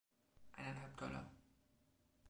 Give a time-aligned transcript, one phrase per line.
[0.57, 1.29] Eineinhalb Dollar!